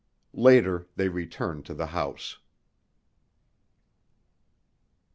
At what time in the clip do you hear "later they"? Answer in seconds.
0.33-1.09